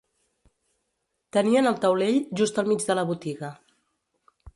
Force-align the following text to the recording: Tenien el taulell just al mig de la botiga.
Tenien 1.37 1.71
el 1.71 1.77
taulell 1.83 2.17
just 2.41 2.57
al 2.63 2.71
mig 2.71 2.87
de 2.87 2.95
la 3.01 3.05
botiga. 3.11 3.51